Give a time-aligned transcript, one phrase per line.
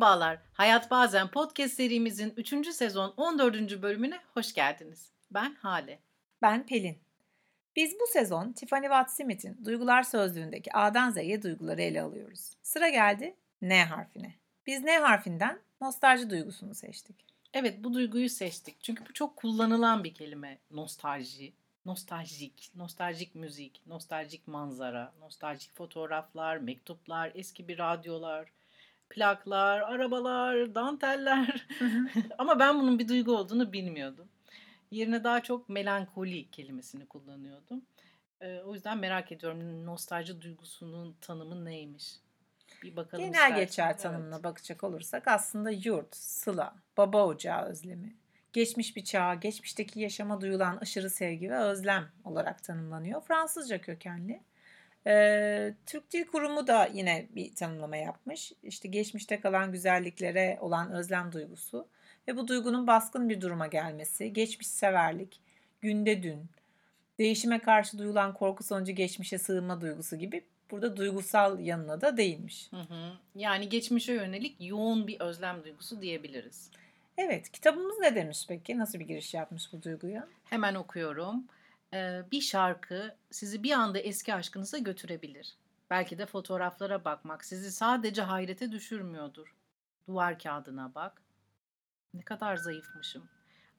[0.00, 2.68] Merhabalar, Hayat Bazen podcast serimizin 3.
[2.74, 3.82] sezon 14.
[3.82, 5.10] bölümüne hoş geldiniz.
[5.30, 5.98] Ben Hale.
[6.42, 6.98] Ben Pelin.
[7.76, 12.50] Biz bu sezon Tiffany Watt Smith'in Duygular Sözlüğü'ndeki A'dan Z'ye duyguları ele alıyoruz.
[12.62, 14.34] Sıra geldi N harfine.
[14.66, 17.16] Biz N harfinden nostalji duygusunu seçtik.
[17.54, 18.76] Evet bu duyguyu seçtik.
[18.82, 20.58] Çünkü bu çok kullanılan bir kelime.
[20.70, 21.52] Nostalji,
[21.84, 28.48] nostaljik, nostaljik müzik, nostaljik manzara, nostaljik fotoğraflar, mektuplar, eski bir radyolar,
[29.10, 31.66] plaklar, arabalar, danteller.
[32.38, 34.28] Ama ben bunun bir duygu olduğunu bilmiyordum.
[34.90, 37.82] Yerine daha çok melankoli kelimesini kullanıyordum.
[38.40, 42.16] Ee, o yüzden merak ediyorum nostalji duygusunun tanımı neymiş?
[42.82, 43.56] Bir bakalım Genel istersen.
[43.56, 44.44] geçer tanımına evet.
[44.44, 48.16] bakacak olursak aslında yurt, sıla, baba ocağı özlemi,
[48.52, 53.22] geçmiş bir çağ, geçmişteki yaşama duyulan aşırı sevgi ve özlem olarak tanımlanıyor.
[53.22, 54.40] Fransızca kökenli.
[55.06, 58.52] Ee, Türk Dil Kurumu da yine bir tanımlama yapmış.
[58.62, 61.88] İşte geçmişte kalan güzelliklere olan özlem duygusu
[62.28, 65.40] ve bu duygunun baskın bir duruma gelmesi, geçmiş severlik,
[65.80, 66.46] günde dün,
[67.18, 72.72] değişime karşı duyulan korku sonucu geçmişe sığınma duygusu gibi burada duygusal yanına da değinmiş.
[72.72, 73.12] Hı hı.
[73.34, 76.70] Yani geçmişe yönelik yoğun bir özlem duygusu diyebiliriz.
[77.18, 78.78] Evet, kitabımız ne demiş peki?
[78.78, 80.28] Nasıl bir giriş yapmış bu duyguya?
[80.44, 81.44] Hemen okuyorum.
[82.30, 85.56] Bir şarkı sizi bir anda eski aşkınıza götürebilir.
[85.90, 89.54] Belki de fotoğraflara bakmak sizi sadece hayrete düşürmüyordur.
[90.08, 91.22] Duvar kağıdına bak.
[92.14, 93.28] Ne kadar zayıfmışım.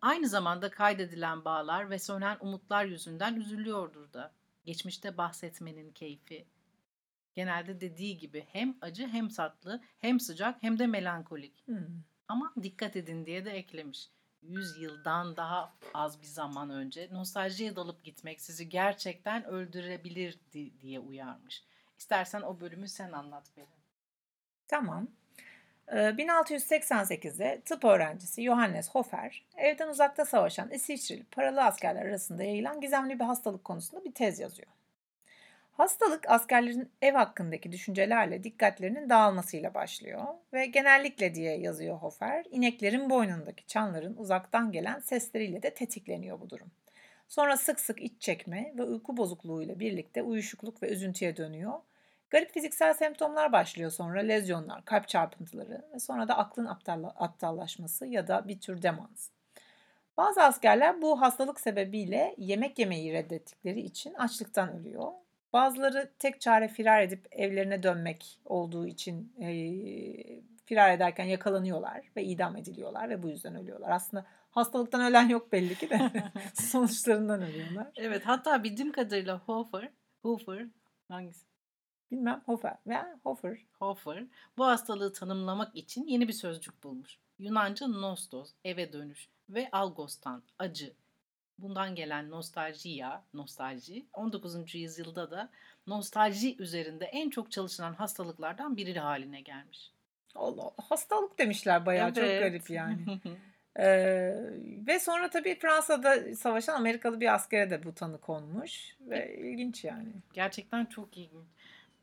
[0.02, 4.34] Aynı zamanda kaydedilen bağlar ve sönen umutlar yüzünden üzülüyordur da.
[4.66, 6.46] Geçmişte bahsetmenin keyfi.
[7.34, 11.68] Genelde dediği gibi hem acı hem tatlı, hem sıcak hem de melankolik.
[11.68, 12.03] Hmm.
[12.28, 14.09] Ama dikkat edin diye de eklemiş.
[14.42, 20.39] 100 yıldan daha az bir zaman önce nostaljiye dalıp gitmek sizi gerçekten öldürebilir
[20.81, 21.64] diye uyarmış.
[21.97, 23.67] İstersen o bölümü sen anlat benim.
[24.67, 25.08] Tamam.
[25.88, 33.25] 1688'de tıp öğrencisi Johannes Hofer, evden uzakta savaşan İsviçreli paralı askerler arasında yayılan gizemli bir
[33.25, 34.69] hastalık konusunda bir tez yazıyor.
[35.72, 40.24] Hastalık askerlerin ev hakkındaki düşüncelerle dikkatlerinin dağılmasıyla başlıyor
[40.54, 46.72] ve genellikle diye yazıyor Hofer, ineklerin boynundaki çanların uzaktan gelen sesleriyle de tetikleniyor bu durum.
[47.28, 51.74] Sonra sık sık iç çekme ve uyku bozukluğuyla birlikte uyuşukluk ve üzüntüye dönüyor.
[52.30, 56.68] Garip fiziksel semptomlar başlıyor sonra lezyonlar, kalp çarpıntıları ve sonra da aklın
[57.16, 59.30] aptallaşması ya da bir tür demans.
[60.18, 65.12] Bazı askerler bu hastalık sebebiyle yemek yemeyi reddettikleri için açlıktan ölüyor
[65.53, 69.51] Bazıları tek çare firar edip evlerine dönmek olduğu için e,
[70.66, 73.90] firar ederken yakalanıyorlar ve idam ediliyorlar ve bu yüzden ölüyorlar.
[73.90, 76.11] Aslında hastalıktan ölen yok belli ki de
[76.53, 77.88] sonuçlarından ölüyorlar.
[77.95, 79.90] Evet hatta bildiğim kadarıyla Hofer,
[80.22, 80.67] Hofer
[81.07, 81.45] hangisi?
[82.11, 83.57] Bilmem Hofer veya Hofer.
[83.79, 84.23] Hofer
[84.57, 87.17] bu hastalığı tanımlamak için yeni bir sözcük bulmuş.
[87.40, 90.94] Yunanca nostos, eve dönüş ve algostan, acı,
[91.61, 94.75] bundan gelen nostaljiya, nostalji 19.
[94.75, 95.49] yüzyılda da
[95.88, 99.91] nostalji üzerinde en çok çalışılan hastalıklardan biri haline gelmiş.
[100.35, 102.16] Allah Allah hastalık demişler bayağı evet.
[102.16, 103.19] çok garip yani.
[103.79, 104.33] ee,
[104.88, 110.09] ve sonra tabii Fransa'da savaşan Amerikalı bir askere de bu tanı konmuş ve ilginç yani.
[110.33, 111.47] Gerçekten çok ilginç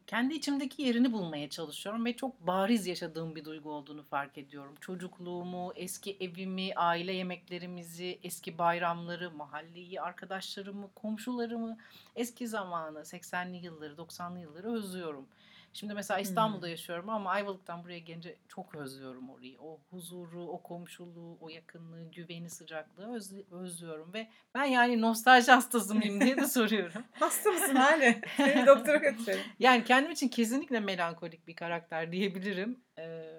[0.09, 4.75] kendi içimdeki yerini bulmaya çalışıyorum ve çok bariz yaşadığım bir duygu olduğunu fark ediyorum.
[4.81, 11.77] Çocukluğumu, eski evimi, aile yemeklerimizi, eski bayramları, mahalleyi, arkadaşlarımı, komşularımı,
[12.17, 15.27] eski zamanı, 80'li yılları, 90'lı yılları özlüyorum.
[15.73, 16.71] Şimdi mesela İstanbul'da hmm.
[16.71, 19.61] yaşıyorum ama Ayvalık'tan buraya gelince çok özlüyorum orayı.
[19.61, 24.13] O huzuru, o komşuluğu, o yakınlığı, güveni, sıcaklığı özlü, özlüyorum.
[24.13, 27.03] Ve ben yani nostalji hastası mıyım diye de soruyorum.
[27.13, 28.21] Hasta mısın hali?
[28.37, 29.43] Seni doktora götürelim.
[29.59, 32.81] Yani kendim için kesinlikle melankolik bir karakter diyebilirim.
[32.99, 33.39] Ee,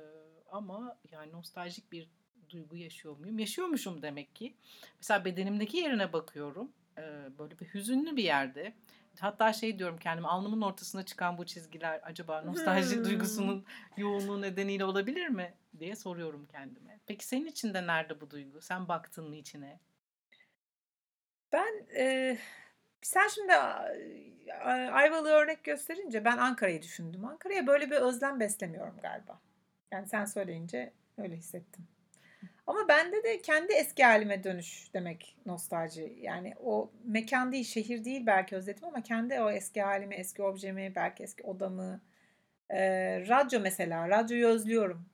[0.52, 2.10] ama yani nostaljik bir
[2.50, 3.40] duygu yaşıyor muyum?
[3.40, 4.56] Yaşıyormuşum demek ki.
[4.98, 6.72] Mesela bedenimdeki yerine bakıyorum.
[6.98, 7.02] Ee,
[7.40, 8.74] böyle bir hüzünlü bir yerde
[9.22, 13.06] Hatta şey diyorum kendime alnımın ortasına çıkan bu çizgiler acaba nostalji hmm.
[13.06, 13.66] duygusunun
[13.98, 17.00] yoğunluğu nedeniyle olabilir mi diye soruyorum kendime.
[17.08, 18.62] Peki senin için de nerede bu duygu?
[18.62, 19.80] Sen baktın mı içine?
[21.54, 22.38] Ben e,
[23.02, 23.54] sen şimdi
[24.92, 27.26] Ayvalık'ı örnek gösterince ben Ankara'yı düşündüm.
[27.26, 29.42] Ankara'ya böyle bir özlem beslemiyorum galiba.
[29.92, 31.88] Yani sen söyleyince öyle hissettim.
[32.70, 36.18] Ama bende de kendi eski halime dönüş demek nostalji.
[36.22, 40.94] Yani o mekan değil, şehir değil belki özledim ama kendi o eski halimi, eski objemi,
[40.96, 42.02] belki eski odamı.
[42.70, 45.06] Ee, radyo mesela, radyoyu özlüyorum.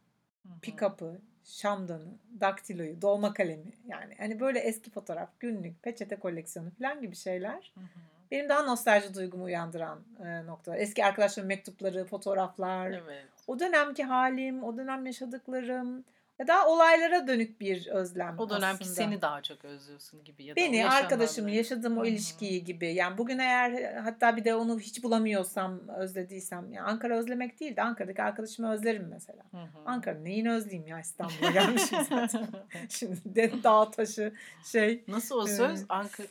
[0.62, 3.72] Pick-up'ı, şamdanı, daktiloyu, dolma kalemi.
[3.88, 7.72] Yani hani böyle eski fotoğraf, günlük, peçete koleksiyonu falan gibi şeyler.
[7.76, 8.00] Hı hı.
[8.32, 10.78] Benim daha nostalji duygumu uyandıran e, noktalar.
[10.78, 12.92] Eski arkadaşlarımın mektupları, fotoğraflar.
[12.92, 13.26] Evet.
[13.48, 16.06] O dönemki halim, o dönem yaşadıklarım.
[16.40, 18.96] Ya da olaylara dönük bir özlem O dönemki aslında.
[18.96, 22.94] seni daha çok özlüyorsun gibi ya da Beni, arkadaşımı, yaşadığım o ilişkiyi gibi.
[22.94, 26.72] Yani bugün eğer hatta bir de onu hiç bulamıyorsam, özlediysem.
[26.74, 29.44] Yani Ankara özlemek değil de Ankara'daki arkadaşımı özlerim mesela.
[29.52, 29.68] Hı hı.
[29.86, 32.48] Ankara neyini özleyeyim ya İstanbul'a gelmişim zaten.
[32.90, 34.34] Şimdi de dağ taşı
[34.64, 35.86] şey Nasıl o Ee, söz?
[35.90, 36.28] Ankara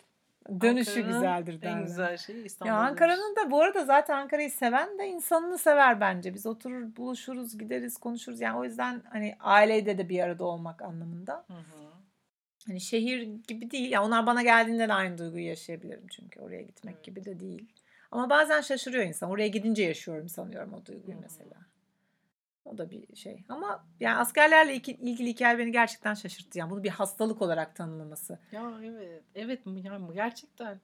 [0.61, 1.81] dönüşü Ankara'nın güzeldir derler.
[1.81, 2.77] En güzel şeyi İstanbul'da.
[2.77, 6.35] Ya Ankara'nın da bu arada zaten Ankara'yı seven de insanını sever bence.
[6.35, 8.41] Biz oturur, buluşuruz, gideriz, konuşuruz.
[8.41, 11.45] Yani o yüzden hani aileyle de bir arada olmak anlamında.
[11.47, 11.85] Hı hı.
[12.67, 13.91] Hani şehir gibi değil.
[13.91, 17.05] Ya onlar bana geldiğinde de aynı duyguyu yaşayabilirim çünkü oraya gitmek Evet.
[17.05, 17.73] gibi de değil.
[18.11, 19.31] Ama bazen şaşırıyor insan.
[19.31, 21.21] Oraya gidince yaşıyorum sanıyorum o duyguyu Hı.
[21.23, 21.57] mesela.
[22.65, 23.45] O da bir şey.
[23.49, 26.59] Ama yani askerlerle ilgili hikaye beni gerçekten şaşırttı.
[26.59, 28.39] Yani bunu bir hastalık olarak tanımlaması.
[28.53, 29.23] Ya evet.
[29.35, 30.81] Evet yani gerçekten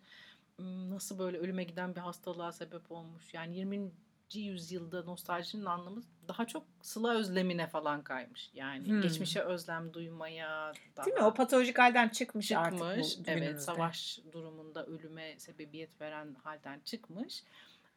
[0.91, 3.35] nasıl böyle ölüme giden bir hastalığa sebep olmuş.
[3.35, 3.91] Yani 20.
[4.35, 8.51] yüzyılda nostaljinin anlamı daha çok sıla özlemine falan kaymış.
[8.55, 9.03] Yani Hmm.
[9.03, 11.23] geçmişe özlem duymaya daha Değil mi?
[11.23, 13.19] O patolojik halden çıkmış, artık çıkmış.
[13.19, 13.61] bu evet, günümüzde.
[13.61, 17.45] savaş durumunda ölüme sebebiyet veren halden çıkmış.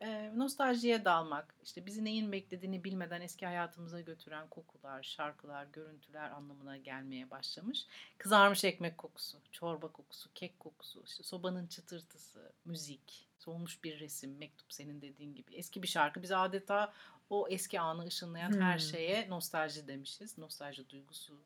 [0.01, 6.77] Ee, nostaljiye dalmak, işte bizi neyin beklediğini bilmeden eski hayatımıza götüren kokular, şarkılar, görüntüler anlamına
[6.77, 7.87] gelmeye başlamış.
[8.17, 14.73] Kızarmış ekmek kokusu, çorba kokusu, kek kokusu, işte sobanın çıtırtısı, müzik, solmuş bir resim, mektup
[14.73, 15.55] senin dediğin gibi.
[15.55, 16.93] Eski bir şarkı bize adeta
[17.29, 18.79] o eski anı ışınlayan her Hmm.
[18.79, 20.37] şeye nostalji demişiz.
[20.37, 21.43] Nostalji duygusu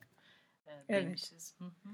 [0.68, 0.96] e, Evet.
[0.96, 1.56] demişiz.
[1.60, 1.90] Hı hı.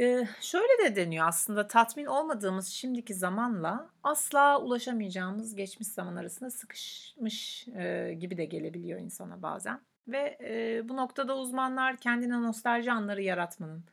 [0.00, 7.68] Ee, şöyle de deniyor aslında tatmin olmadığımız şimdiki zamanla asla ulaşamayacağımız geçmiş zaman arasında sıkışmış
[7.68, 9.80] e, gibi de gelebiliyor insana bazen.
[10.08, 13.84] Ve e, bu noktada uzmanlar kendine nostalji anları yaratmanın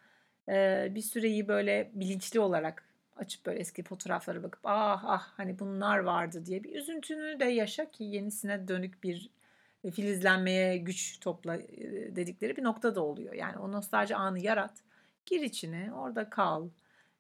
[0.50, 2.84] e, bir süreyi böyle bilinçli olarak
[3.18, 7.92] açıp böyle eski fotoğraflara bakıp ah ah hani bunlar vardı diye bir üzüntünü de yaşa
[7.92, 9.30] ki yenisine dönük bir
[9.84, 11.60] e, filizlenmeye güç topla
[12.16, 13.34] dedikleri bir nokta da oluyor.
[13.34, 14.74] Yani o nostalji anı yarat.
[15.26, 16.70] Gir içine, orada kal.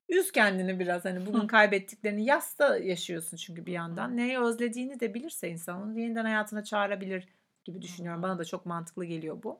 [0.09, 4.17] Üz kendini biraz hani bugün kaybettiklerini yasta yaşıyorsun çünkü bir yandan.
[4.17, 7.27] Neyi özlediğini de bilirse insan onu yeniden hayatına çağırabilir
[7.63, 8.23] gibi düşünüyorum.
[8.23, 9.59] Bana da çok mantıklı geliyor bu.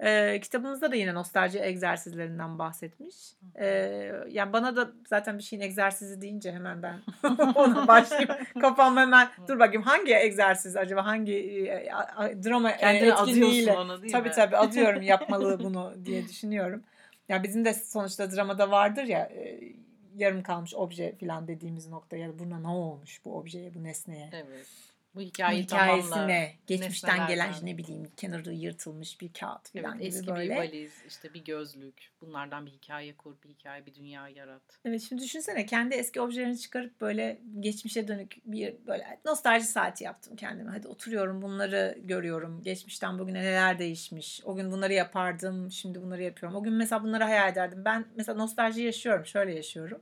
[0.00, 3.16] Ee, kitabımızda da yine nostalji egzersizlerinden bahsetmiş.
[3.58, 7.00] Ee, yani bana da zaten bir şeyin egzersizi deyince hemen ben
[7.54, 8.30] ona başlayayım.
[8.60, 14.02] Kafam hemen dur bakayım hangi egzersiz acaba hangi e, a- a- drama Kendini etkinliğiyle ona
[14.02, 14.34] değil tabii mi?
[14.34, 16.82] tabii adıyorum yapmalı bunu diye düşünüyorum.
[17.28, 19.58] Ya bizim de sonuçta dramada vardır ya e,
[20.16, 24.28] yarım kalmış obje falan dediğimiz nokta ya buna ne olmuş bu objeye bu nesneye.
[24.32, 24.66] Evet.
[25.14, 26.46] Bu hikayeyi hikayesi tamamla.
[26.66, 27.52] Geçmişten gelen nesnelerden.
[27.52, 30.54] işte ne bileyim kenarı yırtılmış bir kağıt Evet, falan gibi eski böyle.
[30.54, 32.10] bir valiz, işte bir gözlük.
[32.20, 34.62] Bunlardan bir hikaye kur, bir hikaye, bir dünya yarat.
[34.84, 40.36] Evet şimdi düşünsene kendi eski objelerini çıkarıp böyle geçmişe dönük bir böyle nostalji saati yaptım
[40.36, 40.70] kendime.
[40.70, 42.62] Hadi oturuyorum bunları görüyorum.
[42.62, 44.40] Geçmişten bugüne neler değişmiş.
[44.44, 45.70] O gün bunları yapardım.
[45.70, 46.58] Şimdi bunları yapıyorum.
[46.58, 47.82] O gün mesela bunları hayal ederdim.
[47.84, 49.26] Ben mesela nostalji yaşıyorum.
[49.26, 50.00] Şöyle yaşıyorum.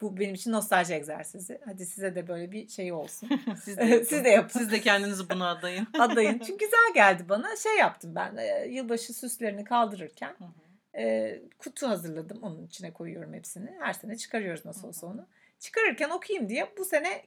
[0.00, 1.60] Bu benim için nostalji egzersizi.
[1.64, 3.28] Hadi size de böyle bir şey olsun.
[3.64, 4.58] Siz Siz de yapın.
[4.58, 5.86] Siz de kendinizi buna adayın.
[5.98, 6.38] Adayın.
[6.38, 7.56] Çünkü güzel geldi bana.
[7.56, 8.36] Şey yaptım ben.
[8.36, 10.36] e, Yılbaşı süslerini kaldırırken
[10.96, 12.38] e, kutu hazırladım.
[12.42, 13.70] Onun içine koyuyorum hepsini.
[13.80, 15.26] Her sene çıkarıyoruz nasıl olsa onu.
[15.60, 17.22] Çıkarırken okuyayım diye bu sene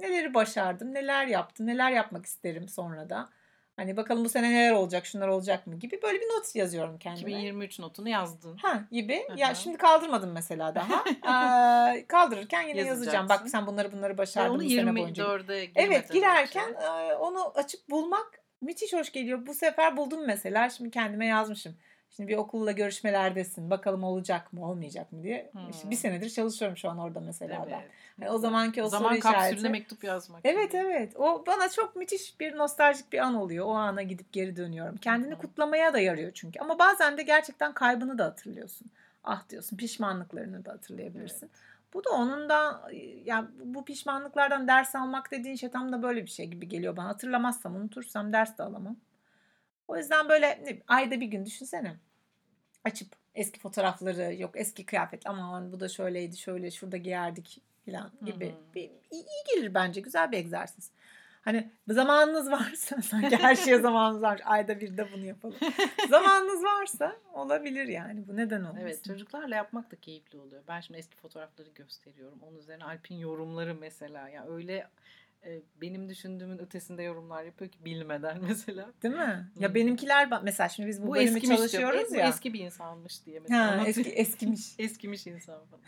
[0.00, 3.30] neleri başardım, neler yaptım, neler yapmak isterim sonra da.
[3.76, 7.30] Hani bakalım bu sene neler olacak, şunlar olacak mı gibi böyle bir not yazıyorum kendime.
[7.30, 8.56] 2023 notunu yazdın.
[8.56, 9.24] Ha gibi.
[9.28, 11.04] Hı Ya şimdi kaldırmadım mesela daha.
[11.94, 13.28] Ee, kaldırırken yine yazacağım.
[13.28, 15.24] Bak sen bunları bunları başardın onu bu sene boyunca.
[15.24, 17.14] 24'e Evet girerken önce.
[17.14, 19.46] onu açıp bulmak müthiş hoş geliyor.
[19.46, 20.70] Bu sefer buldum mesela.
[20.70, 21.76] Şimdi kendime yazmışım.
[22.16, 23.70] Şimdi bir okulla görüşmelerdesin.
[23.70, 25.50] Bakalım olacak mı olmayacak mı diye.
[25.52, 25.70] Hmm.
[25.70, 27.72] İşte bir senedir çalışıyorum şu an orada mesela ben.
[27.72, 27.90] Evet.
[28.20, 29.68] Yani o zamanki o Zaman soru kapsülüne işareti.
[29.68, 30.40] mektup yazmak.
[30.44, 30.82] Evet gibi.
[30.82, 31.16] evet.
[31.16, 33.66] O bana çok müthiş bir nostaljik bir an oluyor.
[33.66, 34.96] O ana gidip geri dönüyorum.
[34.96, 35.38] Kendini hı.
[35.38, 36.60] kutlamaya da yarıyor çünkü.
[36.60, 38.90] Ama bazen de gerçekten kaybını da hatırlıyorsun.
[39.24, 41.50] Ah diyorsun pişmanlıklarını da hatırlayabilirsin.
[41.94, 42.90] Bu da onun da
[43.24, 47.08] ya bu pişmanlıklardan ders almak dediğin şey tam da böyle bir şey gibi geliyor bana.
[47.08, 48.96] Hatırlamazsam, unutursam ders de alamam.
[49.88, 51.96] O yüzden böyle ne, ayda bir gün düşünsene.
[52.84, 58.46] Açıp eski fotoğrafları yok eski kıyafet aman bu da şöyleydi şöyle şurada giyerdik falan gibi.
[58.46, 58.74] Hı hı.
[58.74, 60.90] Bir, iyi, iyi gelir bence güzel bir egzersiz.
[61.44, 64.40] Hani zamanınız varsa sanki her şeye zamanınız var.
[64.44, 65.56] Ayda bir de bunu yapalım.
[66.08, 68.28] zamanınız varsa olabilir yani.
[68.28, 68.78] Bu neden olmasın?
[68.80, 70.62] Evet çocuklarla yapmak da keyifli oluyor.
[70.68, 72.38] Ben şimdi eski fotoğrafları gösteriyorum.
[72.42, 74.28] Onun üzerine Alp'in yorumları mesela.
[74.28, 74.88] Yani öyle
[75.80, 78.90] benim düşündüğümün ötesinde yorumlar yapıyor ki bilmeden mesela.
[79.02, 79.50] Değil mi?
[79.56, 79.62] Hı.
[79.62, 81.58] Ya benimkiler mesela şimdi biz bu, Bu bölümü eskimiş diyor.
[81.58, 82.28] çalışıyoruz Bu ya.
[82.28, 83.96] eski bir insanmış diye mesela ha, anlatıyor.
[83.96, 84.74] eski eskimiş.
[84.78, 85.84] Eskimiş insan falan.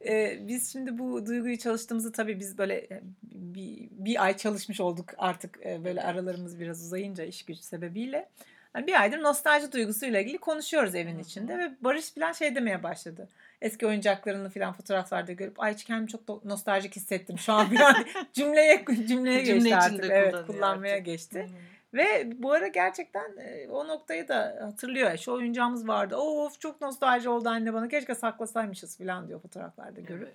[0.00, 5.10] Eee, biz şimdi bu duyguyu çalıştığımızı tabii biz böyle, eee, bir bir ay çalışmış olduk
[5.18, 8.28] artık, eee, böyle aralarımız biraz uzayınca iş güç sebebiyle.
[8.72, 12.82] Hani, 1 aydır nostalji duygusuyla ilgili konuşuyoruz evin Hı içinde ve Barış filan şey demeye
[12.82, 13.28] başladı.
[13.62, 17.94] Eski oyuncaklarını filan fotoğraflarda görüp, "Ay, kendimi çok nostaljik hissettim şu an." filan
[18.32, 20.04] cümleye cümleye Cümle geçti artık.
[20.10, 21.06] Evet, kullanmaya artık.
[21.06, 21.42] geçti.
[21.42, 21.96] Hı.
[21.96, 25.16] Ve bu ara gerçekten, eee, o noktayı da hatırlıyor.
[25.16, 26.16] "Şu oyuncağımız vardı.
[26.16, 27.88] Of, çok nostalji oldu anne bana.
[27.88, 30.22] Keşke saklasaymışız." filan diyor fotoğraflarda görüp.
[30.28, 30.34] Evet.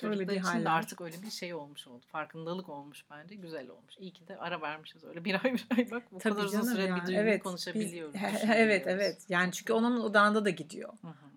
[0.00, 2.04] Çocuklar bir için de artık öyle bir şey olmuş oldu.
[2.12, 3.34] Farkındalık olmuş bence.
[3.34, 3.94] Güzel olmuş.
[3.98, 5.24] İyi ki de ara vermişiz öyle.
[5.24, 7.00] Bir ay bir ay bak bu kadar Tabii uzun canım süre bir yani.
[7.00, 8.14] duyguyu Evet, biz konuşabiliyoruz.
[8.14, 9.18] he evet, evet.
[9.28, 11.10] Yani çünkü onun odağında da gidiyor, Hı hı.
[11.10, 11.27] eee,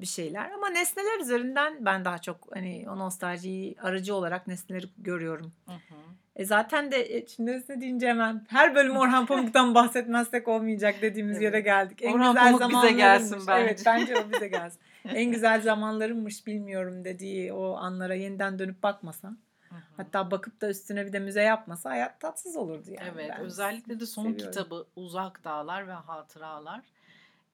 [0.00, 5.52] bir şeyler ama nesneler üzerinden ben daha çok, hani, o nostaljiyi aracı olarak nesneleri görüyorum.
[5.66, 5.94] Hı hı.
[6.36, 11.40] E, zaten de, eee, şimdi nesne deyince hemen her bölüm Orhan Pamuk'tan bahsetmezsek olmayacak dediğimiz
[11.40, 11.64] yere Evet.
[11.64, 11.98] geldik.
[12.02, 13.64] En Orhan güzel Pamuk bize gelsin zamanlarımmış.
[13.68, 14.12] Evet, bence.
[14.14, 14.80] bence o bize gelsin.
[15.14, 19.28] En güzel zamanlarımmış bilmiyorum dediği o anlara yeniden dönüp bakmasa,
[19.68, 19.80] Hı hı.
[19.96, 23.10] hatta bakıp da üstüne bir de müze yapmasa hayat tatsız olurdu yani.
[23.14, 24.50] Evet, Ben özellikle de son seviyorum.
[24.52, 26.80] kitabı Uzak Dağlar ve Hatıralar.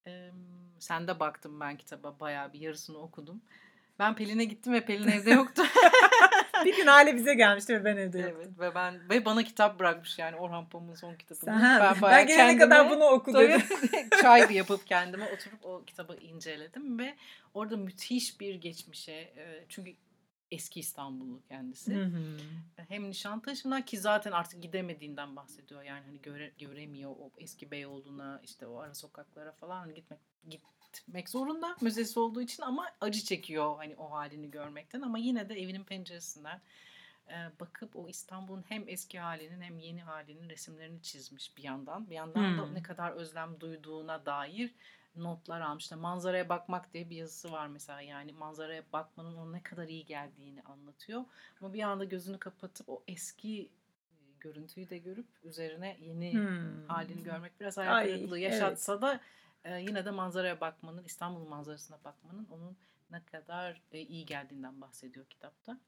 [0.07, 0.33] Emm,
[0.78, 3.40] sen de baktım ben kitaba bayağı bir yarısını okudum.
[3.99, 5.62] Ben Pelin'e gittim ve Pelin evde yoktu.
[6.64, 8.40] Bir gün Hale bize gelmişti ve ben evde yoktum.
[8.40, 11.45] Evet ve ben ve bana kitap bırakmış yani Orhan Pamuk'un son kitabını.
[11.45, 14.09] Sen, Ben ben, gelene kadar kendime bunu oku tabii dedi.
[14.23, 17.14] çay yapıp kendime oturup o kitabı inceledim ve
[17.54, 19.95] orada müthiş bir geçmişe e, çünkü
[20.50, 21.95] eski İstanbullu kendisi.
[21.95, 22.37] Hı hı.
[22.88, 25.83] Hem Nişantaşı'na ki zaten artık gidemediğinden bahsediyor.
[25.83, 30.21] Yani hani göre, göremiyor o eski Beyoğlu'na işte o ara sokaklara falan hani gitmek
[30.93, 35.55] gitmek zorunda müzesi olduğu için ama acı çekiyor hani o halini görmekten ama yine de
[35.55, 36.61] evinin penceresinden e,
[37.61, 42.11] bakıp o İstanbul'un hem eski halinin hem yeni halinin resimlerini çizmiş bir yandan.
[42.11, 42.75] Bir yandan da Hmm.
[42.75, 44.75] ne kadar özlem duyduğuna dair
[45.16, 45.85] notlar almış.
[45.85, 50.06] İşte manzaraya bakmak diye bir yazısı var mesela yani manzaraya bakmanın ona ne kadar iyi
[50.06, 51.25] geldiğini anlatıyor.
[51.61, 56.88] Ama bir anda gözünü kapatıp o eski e, görüntüyü de görüp üzerine yeni Hmm.
[56.88, 59.21] halini görmek biraz hayal Ay, kırıklığı yaşatsa da
[59.64, 62.76] e, yine de manzaraya bakmanın, İstanbul manzarasına bakmanın onun
[63.11, 65.78] ne kadar e, iyi geldiğinden bahsediyor kitapta.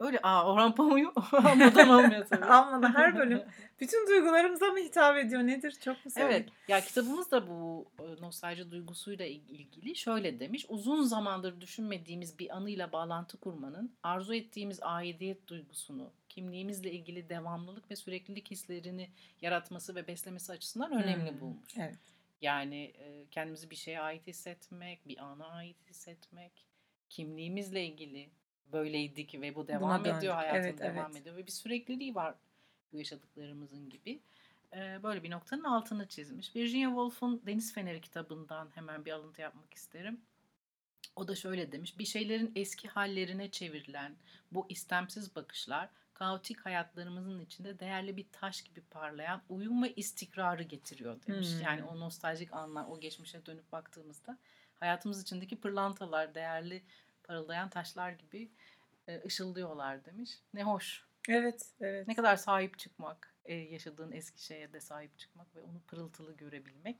[0.00, 2.44] Öyle, aa Orhan Pamuk'u almadan olmuyor tabii.
[2.44, 3.42] Almadan her bölüm
[3.80, 5.76] bütün duygularımıza mı hitap ediyor nedir?
[5.84, 6.30] Çok mu sevdik?
[6.30, 6.48] Evet.
[6.68, 10.66] Ya kitabımız da bu e, nostalji duygusuyla il- ilgili şöyle demiş.
[10.68, 17.96] Uzun zamandır düşünmediğimiz bir anıyla bağlantı kurmanın, arzu ettiğimiz aidiyet duygusunu, kimliğimizle ilgili devamlılık ve
[17.96, 19.10] süreklilik hislerini
[19.42, 21.72] yaratması ve beslemesi açısından önemli Hmm, bulmuş.
[21.78, 21.94] Evet.
[22.40, 26.52] Yani e, kendimizi bir şeye ait hissetmek, bir ana ait hissetmek,
[27.10, 28.30] kimliğimizle ilgili
[28.72, 30.18] böyleydik ve bu devam döndük.
[30.18, 31.22] ediyor, hayatın Evet, devam evet.
[31.22, 32.34] ediyor ve bir sürekliliği var
[32.92, 34.20] bu yaşadıklarımızın gibi.
[34.72, 36.56] E, böyle bir noktanın altını çizmiş.
[36.56, 40.20] Virginia Woolf'un Deniz Feneri kitabından hemen bir alıntı yapmak isterim.
[41.16, 41.98] O da şöyle demiş.
[41.98, 44.16] Bir şeylerin eski hallerine çevrilen
[44.52, 51.16] bu istemsiz bakışlar kaotik hayatlarımızın içinde değerli bir taş gibi parlayan uyum ve istikrarı getiriyor
[51.26, 51.52] demiş.
[51.52, 51.60] Hmm.
[51.60, 54.38] Yani o nostaljik anlar, o geçmişe dönüp baktığımızda
[54.80, 56.82] hayatımız içindeki pırlantalar, değerli
[57.24, 58.48] parıldayan taşlar gibi
[59.08, 60.30] e, ışıldıyorlar demiş.
[60.54, 61.04] Ne hoş.
[61.28, 62.08] Evet, evet.
[62.08, 66.96] Ne kadar sahip çıkmak, e, yaşadığın eski şeye de sahip çıkmak ve onu pırıltılı görebilmek.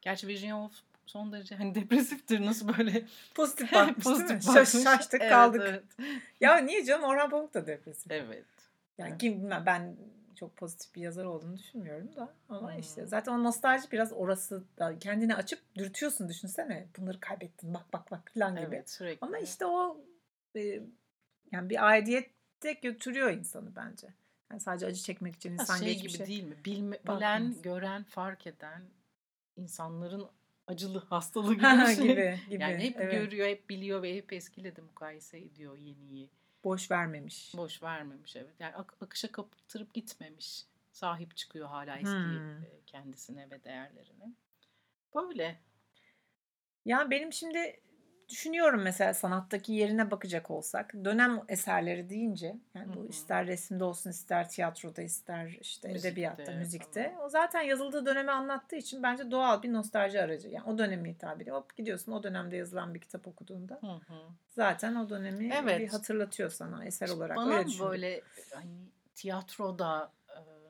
[0.00, 2.46] Gerçi Virginia Woolf son derece hani depresiftir.
[2.46, 4.22] Nasıl böyle Pozitif bakmış değil mi?
[4.24, 4.82] pozitif Şaş- bakmış.
[4.84, 5.62] şaştık Evet, kaldık.
[5.66, 5.84] Evet.
[6.40, 8.10] Ya niye canım Orhan Pamuk da depresif.
[8.10, 8.44] evet.
[8.98, 9.96] Yani kim bilmem ben
[10.34, 12.80] çok pozitif bir yazar olduğunu düşünmüyorum da ama Hmm.
[12.80, 18.10] işte zaten o nostalji biraz orası da kendini açıp dürtüyorsun düşünsene bunları kaybettin bak bak
[18.10, 18.64] bak falan gibi.
[18.66, 19.26] Evet sürekli.
[19.26, 20.04] Ama işte o
[20.56, 20.60] e,
[21.52, 24.08] yani bir aidiyette götürüyor insanı bence.
[24.50, 26.18] Yani sadece acı çekmek için insan şey geçmişe.
[26.18, 26.56] gibi değil mi?
[26.64, 27.18] Bilme, bakmaz.
[27.18, 28.82] bilen, gören, fark eden
[29.56, 30.26] insanların
[30.66, 31.94] acılı hastalığı gibi bir şey.
[31.94, 32.62] gibi gibi.
[32.62, 33.12] Yani hep evet.
[33.12, 36.30] görüyor, hep biliyor ve hep eskiyle de mukayese ediyor yeniyi.
[36.64, 37.52] Boş vermemiş.
[37.56, 38.54] Boş vermemiş evet.
[38.60, 40.64] Yani ak- akışa kaptırıp gitmemiş.
[40.92, 42.62] Sahip çıkıyor hala eski Hmm.
[42.62, 44.32] e, kendisine ve değerlerine.
[45.14, 45.60] Böyle.
[46.84, 47.80] Ya benim şimdi
[48.28, 54.48] düşünüyorum mesela sanattaki yerine bakacak olsak dönem eserleri deyince yani bu ister resimde olsun ister
[54.48, 57.24] tiyatroda ister işte Müzikte edebiyatta müzikte falan.
[57.24, 61.40] o zaten yazıldığı dönemi anlattığı için bence doğal bir nostalji aracı yani o dönemi hitap
[61.42, 61.56] ediyor.
[61.56, 64.14] Hop gidiyorsun o dönemde yazılan bir kitap okuduğunda Hı hı.
[64.48, 65.92] zaten o dönemi bir Evet.
[65.92, 67.36] hatırlatıyor sana eser olarak.
[67.36, 68.22] Bana Öyle böyle
[68.54, 68.72] hani
[69.14, 70.12] tiyatroda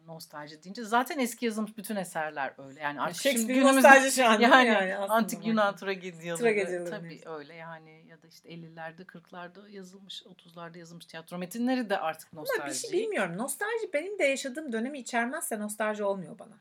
[0.06, 2.80] nostalji deyince zaten eski yazılmış bütün eserler öyle.
[2.80, 5.46] Yani artık şimdi Shakespeare günümüzde nostalji şu an yani, yani antik.
[5.46, 7.28] Yunan tragedyaları Tragedyaların tabii hepsi.
[7.28, 12.42] öyle yani ya da işte 50'lerde 40'larda yazılmış 30'larda yazılmış tiyatro metinleri de artık Ama
[12.44, 12.92] bir şey nostalji.
[12.92, 13.38] bilmiyorum.
[13.38, 16.58] Nostalji benim de yaşadığım dönemi içermezse nostalji olmuyor bana.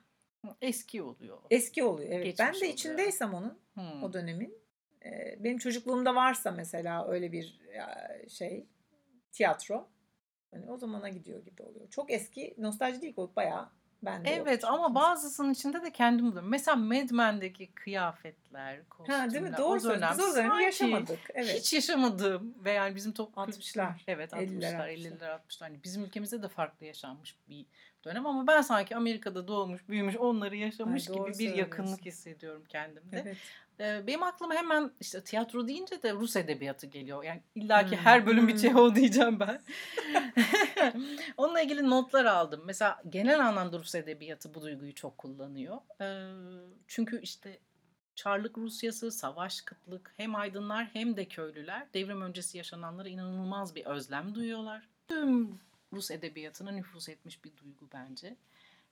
[0.61, 1.37] Eski oluyor.
[1.49, 2.25] Eski oluyor evet.
[2.25, 2.73] Geçmiş ben de oluyor.
[2.73, 4.03] içindeysem onun Hmm.
[4.03, 4.61] o dönemin
[5.39, 7.59] benim çocukluğumda varsa mesela öyle bir
[8.29, 8.65] şey
[9.31, 9.87] tiyatro
[10.51, 11.89] hani o zamana gidiyor gibi oluyor.
[11.89, 13.69] Çok eski nostalji değil o bayağı
[14.03, 14.95] bende yok Evet ama çünkü.
[14.95, 16.49] bazısının içinde de kendim buluyorum.
[16.49, 19.19] Mesela Mad Men'deki kıyafetler, kostümler.
[19.19, 19.57] Ha değil mi?
[19.57, 20.19] Doğru söylüyorsun.
[20.19, 21.19] Biz o dönemi yaşamadık.
[21.33, 21.59] Evet.
[21.59, 24.89] Hiç yaşamadığım ve yani bizim top 60'lar, Evet 50'ler, 60'lar, 60'lar.
[24.89, 25.59] 50'ler, 60'lar.
[25.59, 27.65] Hani bizim ülkemizde de farklı yaşanmış bir
[28.03, 33.21] dönem ama ben sanki Amerika'da doğmuş, büyümüş, onları yaşamış Ay, gibi bir yakınlık hissediyorum kendimde.
[33.25, 33.37] Evet.
[33.79, 37.23] Ee, benim aklıma hemen işte tiyatro deyince de Rus edebiyatı geliyor.
[37.23, 38.61] Yani illaki Hmm, her bölüm bir hmm.
[38.61, 39.61] Çehov diyeceğim ben.
[41.37, 42.61] Onunla ilgili notlar aldım.
[42.65, 45.77] Mesela genel anlamda Rus edebiyatı bu duyguyu çok kullanıyor.
[46.01, 46.31] Ee,
[46.87, 47.59] çünkü işte
[48.15, 54.35] Çarlık Rusyası, savaş, kıtlık hem aydınlar hem de köylüler devrim öncesi yaşananlara inanılmaz bir özlem
[54.35, 54.87] duyuyorlar.
[55.07, 55.59] Tüm
[55.93, 58.35] Rus edebiyatına nüfuz etmiş bir duygu bence.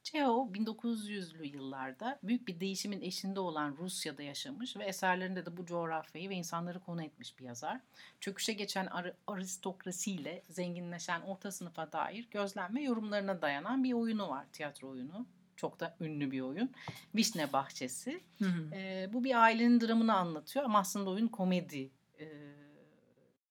[0.03, 6.29] Çehov 1900'lü yıllarda büyük bir değişimin eşinde olan Rusya'da yaşamış ve eserlerinde de bu coğrafyayı
[6.29, 7.79] ve insanları konu etmiş bir yazar.
[8.19, 14.45] Çöküşe geçen ar- aristokrasiyle zenginleşen orta sınıfa dair gözlem ve yorumlarına dayanan bir oyunu var,
[14.53, 15.25] tiyatro oyunu.
[15.55, 16.71] Çok da ünlü bir oyun.
[17.15, 18.21] Vişne Bahçesi.
[18.39, 18.75] Hı hı.
[18.75, 22.25] Ee, bu bir ailenin dramını anlatıyor ama aslında oyun komedi e,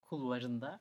[0.02, 0.80] kulvarında.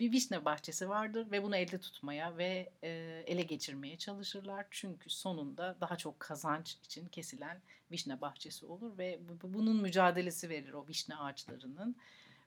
[0.00, 2.88] Bir vişne bahçesi vardır ve bunu elde tutmaya ve e,
[3.26, 4.66] ele geçirmeye çalışırlar.
[4.70, 7.60] Çünkü sonunda daha çok kazanç için kesilen
[7.90, 11.96] vişne bahçesi olur ve bu- bu- bunun mücadelesi verir o vişne ağaçlarının.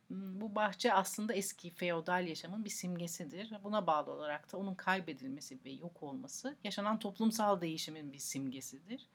[0.07, 3.51] Hmm, Bu bahçe aslında eski feodal yaşamın bir simgesidir.
[3.63, 9.05] Buna bağlı olarak da onun kaybedilmesi ve yok olması yaşanan toplumsal değişimin bir simgesidir.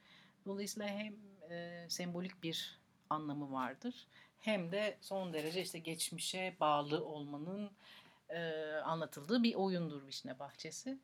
[0.45, 1.15] Dolayısıyla hem
[1.51, 4.07] e, sembolik bir anlamı vardır
[4.39, 7.69] hem de son derece işte geçmişe bağlı olmanın
[8.29, 10.99] e, anlatıldığı bir oyundur Vişne Bahçesi.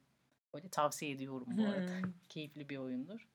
[0.54, 1.92] Böyle tavsiye ediyorum bu arada.
[1.92, 2.14] Hmm.
[2.30, 3.28] Keyifli bir oyundur.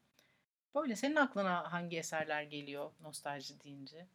[0.75, 4.07] Böyle senin aklına hangi eserler geliyor nostalji deyince?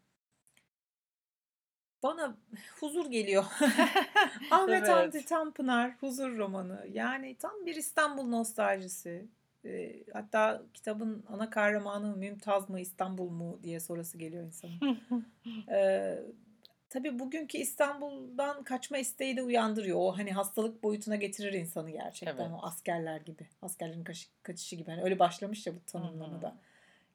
[2.03, 2.37] Bana
[2.79, 3.45] huzur geliyor.
[4.51, 4.89] Ahmet Evet.
[4.89, 6.87] Hamdi Tanpınar Huzur romanı.
[6.91, 9.27] Yani tam bir İstanbul nostaljisi.
[9.65, 14.99] Ee, hatta kitabın ana kahramanı Mümtaz mı İstanbul mu diye sorusu geliyor insanın.
[15.71, 16.19] Ee,
[16.91, 19.97] tabii bugünkü İstanbul'dan kaçma isteği de uyandırıyor.
[19.99, 22.37] O hani hastalık boyutuna getirir insanı gerçekten.
[22.37, 22.51] Evet.
[22.61, 23.47] O askerler gibi.
[23.61, 24.91] Askerlerin kaç- kaçışı gibi.
[24.91, 26.57] Hani öyle başlamış ya bu tanımlama da.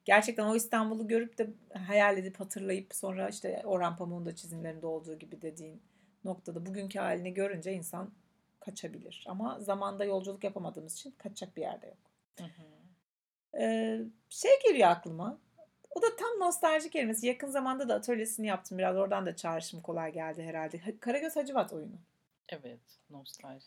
[0.05, 5.19] Gerçekten o İstanbul'u görüp de hayal edip hatırlayıp sonra işte Orhan Pamuk'un da çizimlerinde olduğu
[5.19, 5.81] gibi dediğin
[6.23, 8.11] noktada bugünkü halini görünce insan
[8.59, 9.25] kaçabilir.
[9.29, 11.97] Ama zamanda yolculuk yapamadığımız için kaçacak bir yerde yok.
[12.37, 12.67] Hı hı.
[13.61, 15.39] Ee, şey geliyor aklıma.
[15.97, 17.27] O da tam nostalji kelimesi.
[17.27, 18.97] Yakın zamanda da atölyesini yaptım biraz.
[18.97, 20.77] Oradan da çağrışım kolay geldi herhalde.
[20.77, 21.95] Ha- Karagöz Hacivat oyunu.
[22.49, 22.79] evet,
[23.09, 23.65] nostalji.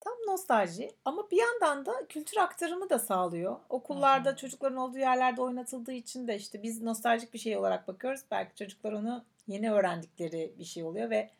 [0.00, 3.56] Tam nostalji ama bir yandan da kültür aktarımı da sağlıyor.
[3.68, 4.36] Okullarda hı.
[4.36, 8.20] çocukların olduğu yerlerde oynatıldığı için de işte biz nostaljik bir şey olarak bakıyoruz.
[8.30, 11.30] Belki çocuklar onu yeni öğrendikleri bir şey oluyor ve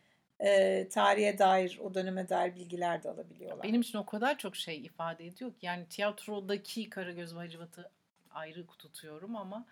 [0.41, 3.63] e, tarihe dair, o döneme dair bilgiler de alabiliyorlar.
[3.63, 7.91] Benim için o kadar çok şey ifade ediyor ki yani tiyatrodaki Karagöz Hacivat'ı
[8.31, 9.67] ayrı tutuyorum ama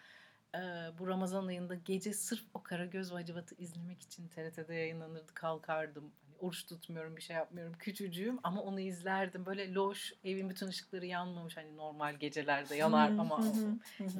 [0.54, 0.58] e,
[0.98, 6.12] bu Ramazan ayında gece sırf o Karagöz ve Hacivat'ı izlemek için TRT'de yayınlanırdı kalkardım.
[6.26, 9.46] Hani oruç tutmuyorum bir şey yapmıyorum küçücüğüm ama onu izlerdim.
[9.46, 13.40] Böyle loş evin bütün ışıkları yanmamış hani normal gecelerde yanar ama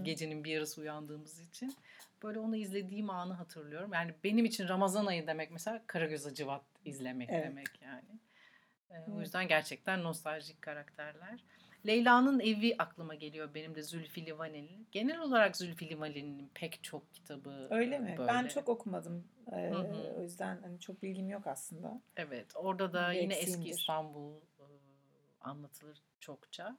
[0.03, 1.75] gecenin bir yarısı uyandığımız için.
[2.23, 3.93] Böyle onu izlediğim anı hatırlıyorum.
[3.93, 7.45] Yani benim için Ramazan ayı demek mesela Karagöz Hacivat izlemek Evet.
[7.45, 8.19] demek yani.
[8.91, 11.41] Ee, O yüzden gerçekten nostaljik karakterler.
[11.87, 14.89] Leyla'nın evi aklıma geliyor benim de Zülfü Livaneli'nin.
[14.93, 18.15] Genel olarak Zülfü Livaneli'nin pek çok kitabı Öyle e, mi?
[18.19, 18.29] böyle.
[18.29, 19.25] Ben çok okumadım.
[19.53, 20.15] Ee, Hı hı.
[20.19, 22.01] o yüzden hani çok bilgim yok aslında.
[22.17, 23.69] Evet orada da Bir yine eski.
[23.71, 24.65] İstanbul e,
[25.41, 26.77] anlatılır çokça.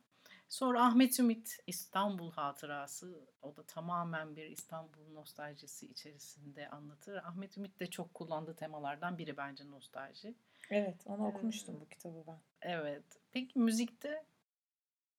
[0.49, 7.15] Sonra Ahmet Ümit İstanbul Hatırası o da tamamen bir İstanbul nostaljisi içerisinde anlatır.
[7.15, 10.35] Ahmet Ümit de çok kullandığı temalardan biri bence nostalji.
[10.69, 12.37] Evet, onu Ee, okumuştum bu kitabı ben.
[12.61, 13.03] Evet.
[13.31, 14.23] Peki müzikte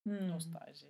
[0.04, 0.28] Hmm.
[0.30, 0.86] nostalji.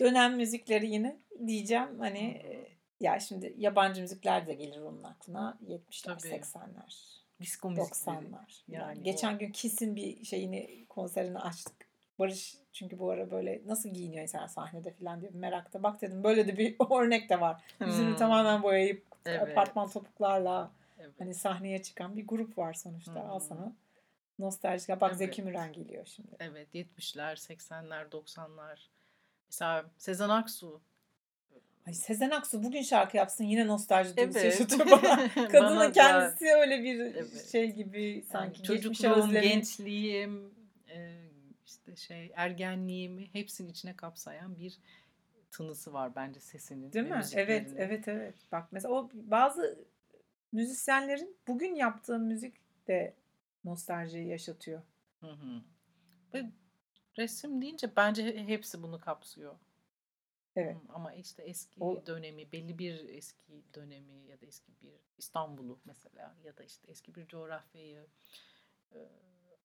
[0.00, 1.16] Dönem müzikleri yine
[1.46, 1.98] diyeceğim.
[1.98, 2.68] Hani e,
[3.00, 5.58] ya şimdi yabancı müzikler de gelir onun aklına.
[5.68, 6.28] 70'ler, Tabii.
[6.34, 8.16] 80'ler, Disko müzikleri.
[8.16, 8.62] 90'lar.
[8.68, 11.74] Yani, geçen o- gün Kiss'in bir şeyini konserini açtık.
[12.18, 15.82] Barış çünkü bu ara böyle nasıl giyiniyor insan sahnede falan diye merakta.
[15.82, 17.62] Bak dedim böyle de bir örnek de var.
[17.86, 18.16] Yüzünü Hmm.
[18.16, 19.42] tamamen boyayıp Evet.
[19.42, 21.12] apartman topuklarla Evet.
[21.18, 23.20] hani sahneye çıkan bir grup var sonuçta.
[23.28, 23.46] Al Hmm.
[23.48, 23.72] sana
[24.38, 24.88] nostaljik.
[24.88, 25.18] Bak Evet.
[25.18, 26.28] Zeki Müren geliyor şimdi.
[26.40, 28.78] Evet 70'ler, 80'ler, 90'lar.
[29.50, 30.80] Mesela Sezen Aksu.
[31.86, 34.60] Ay Sezen Aksu bugün şarkı yapsın yine nostalji duygusu Evet.
[34.60, 35.28] yaşatıyor bana.
[35.34, 35.92] Kadının Bana da.
[35.92, 37.48] kendisi öyle bir Evet.
[37.52, 39.48] şey gibi sanki Yani çocukluğum, özlemi.
[39.48, 40.54] gençliğim,
[40.88, 41.24] e,
[41.66, 44.78] işte şey ergenliğimi hepsinin içine kapsayan bir
[45.50, 46.92] tınısı var bence sesinin.
[46.92, 47.22] Değil mi?
[47.34, 48.34] Evet, evet, evet.
[48.52, 49.78] Bak mesela o bazı
[50.52, 52.54] müzisyenlerin bugün yaptığı müzik
[52.88, 53.14] de
[53.64, 54.82] nostaljiyi yaşatıyor.
[55.20, 55.62] Hı hı.
[56.34, 56.50] Ve
[57.18, 59.54] resim deyince bence he- hepsi bunu kapsıyor.
[60.56, 60.76] Evet.
[60.88, 66.34] Ama işte eski O- dönemi, belli bir eski dönemi ya da eski bir İstanbul'u mesela
[66.44, 68.06] ya da işte eski bir coğrafyayı
[68.94, 68.98] e,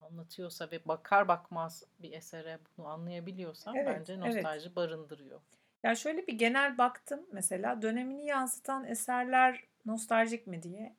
[0.02, 4.36] anlatıyorsa ve bakar bakmaz bir esere bunu anlayabiliyorsam Evet, bence evet.
[4.36, 5.42] nostalji barındırıyor.
[5.84, 10.96] Ya şöyle bir genel baktım mesela dönemini yansıtan eserler nostaljik mi diye.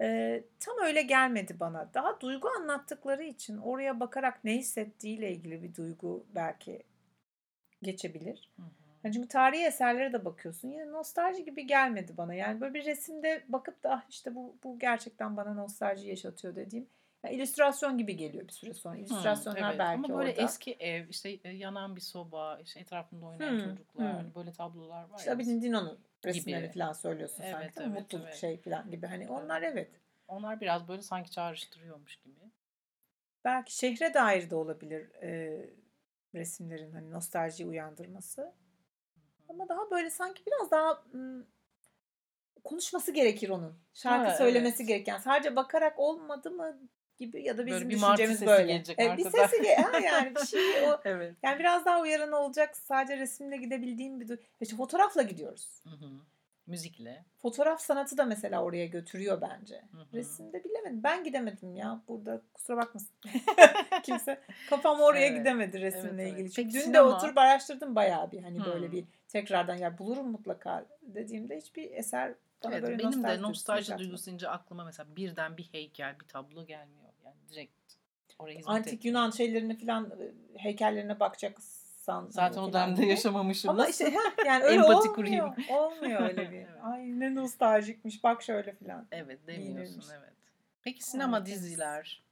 [0.00, 1.94] Ee, tam öyle gelmedi bana.
[1.94, 6.82] Daha duygu anlattıkları için oraya bakarak ne hissettiğiyle ilgili bir duygu belki
[7.82, 8.50] geçebilir.
[8.56, 8.66] Hı hı.
[9.04, 10.68] Yani çünkü tarihi eserlere de bakıyorsun.
[10.68, 12.34] Yine nostalji gibi gelmedi bana.
[12.34, 16.86] Yani böyle bir resimde bakıp da "Ah işte bu bu gerçekten bana nostalji yaşatıyor dediğim.
[17.24, 18.96] Yani illüstrasyon gibi geliyor bir süre sonra.
[18.96, 19.78] İllüstrasyonlar evet.
[19.78, 20.42] belki Ama böyle orada.
[20.42, 25.08] eski ev, işte e, yanan bir soba, işte etrafında oynayan Hı, çocuklar, hani böyle tablolar
[25.08, 25.36] var İşte ya.
[25.36, 26.72] Abidin Dino'nun resimleri Gibi.
[26.72, 27.72] falan söylüyorsun Evet, sanki.
[27.76, 28.36] evet, Mutluluk evet.
[28.36, 29.06] şey falan gibi.
[29.06, 29.90] Hani onlar evet.
[30.28, 32.40] Onlar biraz böyle sanki çağrıştırıyormuş gibi.
[33.44, 35.60] Belki şehre dair de olabilir e,
[36.34, 38.54] resimlerin hani nostalji uyandırması.
[39.48, 41.44] Ama daha böyle sanki biraz daha mm,
[42.64, 43.78] konuşması gerekir onun.
[43.94, 44.88] Şarkı Ha, söylemesi evet.
[44.88, 45.18] gereken.
[45.18, 46.78] Sadece bakarak olmadı mı
[47.20, 48.72] gibi ya da Böyle bizim martı düşüncemiz böyle.
[48.72, 51.34] gelecek Evet, bir sesi ge- ha yani bir şey o Evet.
[51.42, 52.76] yani biraz daha uyaran olacak.
[52.76, 55.82] Sadece resimle gidebildiğim bir du- işte fotoğrafla gidiyoruz.
[55.84, 56.10] Hı hı.
[56.66, 57.24] Müzikle.
[57.42, 59.82] Fotoğraf sanatı da mesela oraya götürüyor bence.
[59.92, 60.06] Hı hı.
[60.14, 61.02] Resimde bilemedim.
[61.02, 62.02] Ben gidemedim ya.
[62.08, 63.10] Burada kusura bakmasın.
[64.02, 65.38] Kimse kafam oraya Evet.
[65.38, 66.32] gidemedi resimle evet.
[66.32, 66.50] ilgili.
[66.52, 67.16] Çünkü Peki dün de sinema?
[67.16, 68.42] oturup araştırdım bayağı bir.
[68.42, 68.92] Hani böyle Hmm.
[68.92, 73.98] bir tekrardan ya bulurum mutlaka dediğimde hiçbir eser bana Evet, böyle benim nostalji de nostalji
[73.98, 77.09] duygusu aklıma mesela birden bir heykel, bir tablo gelmiyor.
[77.30, 77.72] Yani direkt
[78.38, 79.14] oraya hizmet Antik etmiyor.
[79.16, 83.70] Yunan şeylerini falan e, heykellerine bakacaksan Zaten o dönemde yaşamamışım.
[83.70, 84.14] Ama işte
[84.46, 85.14] yani öyle Empati olmuyor.
[85.14, 85.54] kurayım.
[85.70, 86.56] Olmuyor öyle bir.
[86.70, 86.78] Evet.
[86.82, 89.06] Ay ne nostaljikmiş bak şöyle falan.
[89.12, 90.06] Evet demiyorsun Giyinirmiş.
[90.18, 90.32] evet.
[90.82, 91.54] Peki sinema Harikasın.
[91.64, 92.22] diziler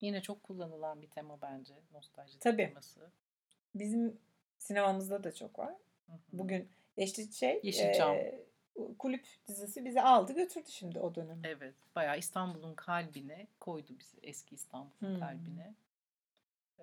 [0.00, 2.68] yine çok kullanılan bir tema bence nostalji Tabii.
[2.68, 3.00] teması.
[3.74, 4.18] Bizim
[4.58, 5.74] sinemamızda da çok var.
[6.06, 6.18] Hı hı.
[6.32, 8.14] Bugün işte şey Yeşilçam.
[8.16, 8.40] e,
[8.98, 11.40] kulüp dizisi bizi aldı götürdü şimdi o dönemi.
[11.44, 15.20] Evet bayağı İstanbul'un kalbine koydu bizi eski İstanbul'un Hmm.
[15.20, 15.74] kalbine.
[16.78, 16.82] Ee,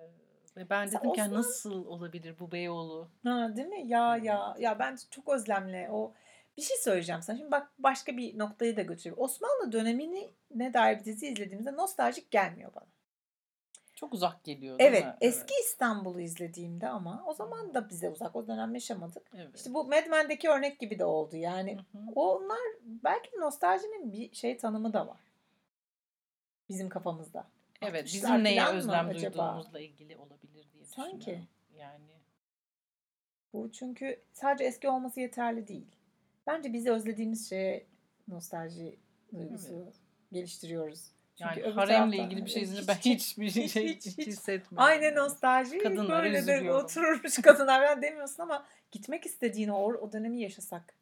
[0.56, 3.08] ve ben Mesela dedim ki "Ya Osman- nasıl olabilir bu Beyoğlu?
[3.24, 3.86] Ha değil mi?
[3.86, 4.26] Ya Evet.
[4.26, 6.12] ya ya ben çok özlemle o
[6.56, 7.36] bir şey söyleyeceğim sana.
[7.36, 9.16] Şimdi bak başka bir noktayı da götürüyor.
[9.20, 12.86] Osmanlı dönemini ne dair bir dizi izlediğimizde nostaljik gelmiyor bana.
[13.94, 15.16] Çok uzak geliyor Evet, mi?
[15.20, 18.36] eski İstanbul'u izlediğimde ama o zaman da bize uzak.
[18.36, 19.30] O dönem yaşamadık.
[19.34, 19.56] Evet.
[19.56, 21.36] İşte bu Mad Men'deki örnek gibi de oldu.
[21.36, 22.02] Yani Hı hı.
[22.14, 25.20] onlar belki nostaljinin bir şey tanımı da var.
[26.68, 27.46] Bizim kafamızda.
[27.82, 31.18] Evet, 60'lar bizim neye özlem duyduğumuzla ilgili olabilir diye Sanki.
[31.20, 31.48] düşünüyorum.
[31.76, 32.04] Yani
[33.52, 35.86] Bu çünkü sadece eski olması yeterli değil.
[36.46, 37.86] Bence bizi özlediğimiz şeye
[38.28, 38.98] nostalji
[39.34, 39.92] duygusu
[40.32, 41.13] geliştiriyoruz.
[41.36, 44.26] Çünkü yani haremle ilgili bir şey hiç- ben hiç- hiçbir hiç- şey hiç- hiç, hiç.
[44.26, 44.88] hissetmiyorum.
[44.88, 45.78] Aynen nostalji.
[45.78, 46.84] Kadınlara böyle de üzülüyorum.
[46.84, 50.94] otururmuş kadınlar ben demiyorsun ama gitmek istediğin o, o dönemi yaşasak.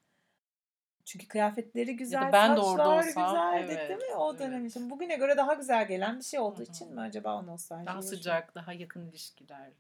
[1.05, 4.71] Çünkü kıyafetleri güzel, ben de orada olsam, güzeldi evet, değil mi o dönem evet.
[4.71, 4.91] için?
[4.91, 6.71] Bugüne göre daha güzel gelen bir şey olduğu Hı hı.
[6.71, 9.71] için mi acaba o nostalji Daha sıcak, daha yakın ilişkiler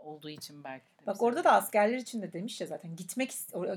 [0.00, 1.06] olduğu için belki de.
[1.06, 3.32] Bak orada da askerler için de demiş ya zaten gitmek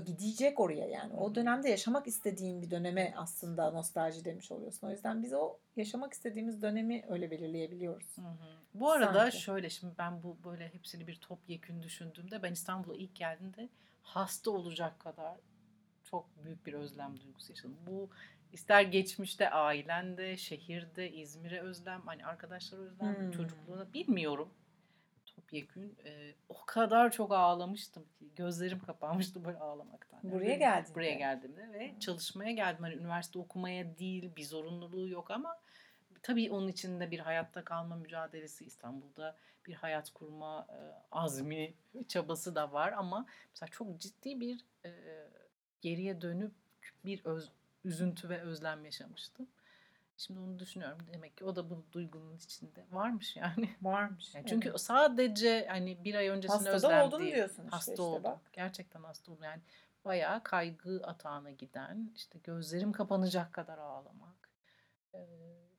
[0.06, 1.14] gidecek oraya yani.
[1.14, 4.88] O dönemde yaşamak istediğin bir döneme aslında nostalji demiş oluyorsun.
[4.88, 8.18] O yüzden biz o yaşamak istediğimiz dönemi öyle belirleyebiliyoruz.
[8.18, 8.36] Hı hı.
[8.74, 9.38] Bu arada Sanki.
[9.42, 13.70] şöyle şimdi ben bu böyle hepsini bir topyekün düşündüğümde ben İstanbul'a ilk geldiğimde
[14.02, 15.38] hasta olacak kadar
[16.04, 17.78] çok büyük bir özlem duygusu yaşadım.
[17.88, 18.10] Bu
[18.54, 23.32] ister geçmişte ailende, şehirde, İzmir'e özlem, hani arkadaşlar özlem, Hmm.
[23.32, 24.50] çocukluğuna bilmiyorum.
[25.36, 30.20] Topyekün e, o kadar çok ağlamıştım ki gözlerim kapanmıştı böyle ağlamaktan.
[30.24, 30.96] Yani Buraya geldiğinde.
[30.96, 32.84] Buraya geldiğimde ve çalışmaya geldim.
[32.84, 35.60] Hani üniversite okumaya değil, bir zorunluluğu yok ama
[36.24, 39.36] tabii onun içinde bir hayatta kalma mücadelesi İstanbul'da
[39.68, 40.78] bir hayat kurma e,
[41.12, 41.74] azmi
[42.08, 44.92] çabası da var ama mesela çok ciddi bir e,
[45.82, 46.52] geriye dönüp
[47.06, 47.50] bir öz,
[47.86, 49.48] üzüntü ve özlem yaşamıştım.
[50.18, 50.98] Şimdi onu düşünüyorum.
[51.14, 53.70] Demek ki o da bu duygunun içinde varmış yani.
[53.82, 54.36] Varmış.
[54.36, 54.82] Yani çünkü evet.
[54.82, 57.36] sadece hani bir ay öncesine Hastada özlem oldun değil.
[57.36, 58.24] diyorsun işte, Hasta işte oldum.
[58.24, 58.40] bak.
[58.54, 59.44] Gerçekten hasta oldum.
[59.44, 59.62] Yani
[60.06, 64.50] bayağı kaygı atağına giden, işte gözlerim kapanacak kadar ağlamak.
[65.14, 65.20] Ee,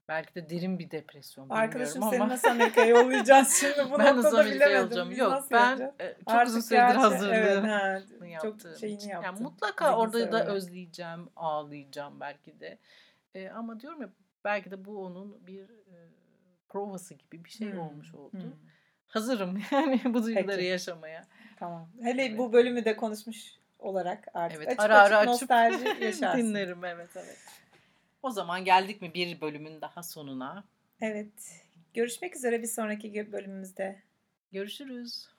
[0.08, 2.32] belki de derin bir depresyon Arkadaşım bilmiyorum seni ama.
[2.32, 4.84] nasıl Amerika'ya yollayacağız şimdi bu ben noktada bilemedim.
[4.86, 5.10] olacağım?
[5.12, 5.92] Yok nasıl ben yapacağız?
[6.18, 7.80] çok Artık uzun süredir gerçi- hazırlığını
[8.20, 9.08] Evet, yaptığım çok şeyini için.
[9.08, 9.26] yaptın.
[9.32, 12.78] Yani mutlaka Zihinsel orada da özleyeceğim, ağlayacağım belki de.
[13.34, 14.08] E, ama diyorum ya
[14.44, 15.96] belki de bu onun bir e,
[16.68, 18.32] provası gibi bir şey Hmm, olmuş oldu.
[18.32, 18.52] hmm.
[19.08, 20.68] Hazırım yani bu duyguları Peki.
[20.68, 21.26] yaşamaya.
[21.56, 21.88] Tamam.
[22.02, 22.38] Hele Evet.
[22.38, 26.48] bu bölümü de konuşmuş olarak artık Evet, açıp ara ara açıp açıp nostalji yaşarsın.
[26.48, 26.84] dinlerim.
[26.84, 27.38] Evet, evet.
[28.22, 30.64] O zaman geldik mi bir bölümün daha sonuna?
[31.00, 31.62] Evet.
[31.94, 34.02] Görüşmek üzere bir sonraki bölümümüzde.
[34.52, 35.33] Görüşürüz.